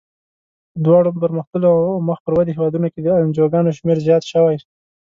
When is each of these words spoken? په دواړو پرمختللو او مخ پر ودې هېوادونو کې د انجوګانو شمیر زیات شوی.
په 0.71 0.77
دواړو 0.85 1.09
پرمختللو 1.21 1.71
او 1.89 2.03
مخ 2.07 2.19
پر 2.25 2.33
ودې 2.37 2.51
هېوادونو 2.55 2.87
کې 2.93 2.99
د 3.01 3.07
انجوګانو 3.23 3.75
شمیر 3.77 3.97
زیات 4.07 4.23
شوی. 4.31 4.57